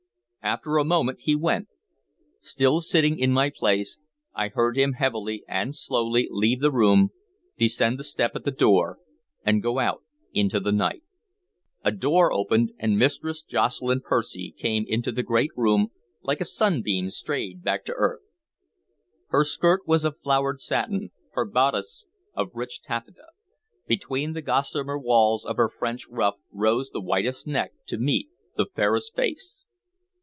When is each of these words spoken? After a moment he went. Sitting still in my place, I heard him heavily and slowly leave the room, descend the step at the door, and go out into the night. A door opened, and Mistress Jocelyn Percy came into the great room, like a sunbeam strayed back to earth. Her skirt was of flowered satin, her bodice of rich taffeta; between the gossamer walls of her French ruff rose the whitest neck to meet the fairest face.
After 0.43 0.77
a 0.77 0.83
moment 0.83 1.19
he 1.21 1.35
went. 1.35 1.67
Sitting 2.41 2.79
still 2.81 2.99
in 3.05 3.31
my 3.31 3.51
place, 3.55 3.99
I 4.33 4.47
heard 4.47 4.75
him 4.75 4.93
heavily 4.93 5.43
and 5.47 5.75
slowly 5.75 6.27
leave 6.31 6.61
the 6.61 6.71
room, 6.71 7.11
descend 7.59 7.99
the 7.99 8.03
step 8.03 8.35
at 8.35 8.43
the 8.43 8.49
door, 8.49 8.97
and 9.45 9.61
go 9.61 9.77
out 9.77 10.01
into 10.33 10.59
the 10.59 10.71
night. 10.71 11.03
A 11.83 11.91
door 11.91 12.33
opened, 12.33 12.71
and 12.79 12.97
Mistress 12.97 13.43
Jocelyn 13.43 14.01
Percy 14.01 14.51
came 14.57 14.83
into 14.87 15.11
the 15.11 15.21
great 15.21 15.51
room, 15.55 15.89
like 16.23 16.41
a 16.41 16.45
sunbeam 16.45 17.11
strayed 17.11 17.63
back 17.63 17.85
to 17.85 17.93
earth. 17.93 18.23
Her 19.27 19.43
skirt 19.43 19.81
was 19.87 20.03
of 20.03 20.19
flowered 20.19 20.59
satin, 20.59 21.11
her 21.33 21.45
bodice 21.45 22.07
of 22.33 22.49
rich 22.55 22.81
taffeta; 22.81 23.27
between 23.85 24.33
the 24.33 24.41
gossamer 24.41 24.97
walls 24.97 25.45
of 25.45 25.57
her 25.57 25.69
French 25.69 26.07
ruff 26.09 26.37
rose 26.51 26.89
the 26.89 26.99
whitest 26.99 27.45
neck 27.45 27.73
to 27.85 27.99
meet 27.99 28.29
the 28.57 28.65
fairest 28.65 29.15
face. 29.15 29.65